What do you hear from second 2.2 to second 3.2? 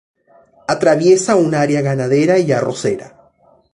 y arrocera.